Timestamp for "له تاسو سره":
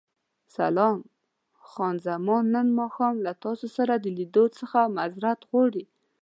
3.25-3.93